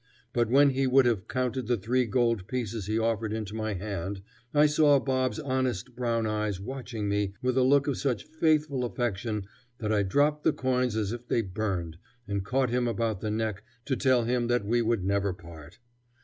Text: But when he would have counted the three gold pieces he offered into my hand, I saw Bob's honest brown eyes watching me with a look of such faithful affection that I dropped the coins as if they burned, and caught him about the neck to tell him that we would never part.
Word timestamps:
But 0.33 0.49
when 0.49 0.71
he 0.71 0.87
would 0.87 1.05
have 1.05 1.27
counted 1.27 1.67
the 1.67 1.77
three 1.77 2.07
gold 2.07 2.47
pieces 2.47 2.87
he 2.87 2.97
offered 2.97 3.31
into 3.31 3.53
my 3.53 3.75
hand, 3.75 4.23
I 4.51 4.65
saw 4.65 4.97
Bob's 4.99 5.37
honest 5.37 5.95
brown 5.95 6.25
eyes 6.25 6.59
watching 6.59 7.07
me 7.07 7.35
with 7.43 7.55
a 7.55 7.61
look 7.61 7.85
of 7.85 7.99
such 7.99 8.25
faithful 8.25 8.83
affection 8.83 9.45
that 9.77 9.91
I 9.93 10.01
dropped 10.01 10.43
the 10.43 10.53
coins 10.53 10.95
as 10.95 11.11
if 11.11 11.27
they 11.27 11.41
burned, 11.43 11.97
and 12.27 12.43
caught 12.43 12.71
him 12.71 12.87
about 12.87 13.21
the 13.21 13.29
neck 13.29 13.61
to 13.85 13.95
tell 13.95 14.23
him 14.23 14.47
that 14.47 14.65
we 14.65 14.81
would 14.81 15.05
never 15.05 15.33
part. 15.33 15.77